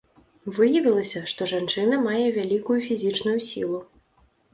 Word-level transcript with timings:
Выявілася, 0.59 1.19
што 1.31 1.47
жанчына 1.51 1.99
мае 2.05 2.23
вялікую 2.39 2.79
фізічную 2.87 3.35
сілу. 3.49 3.83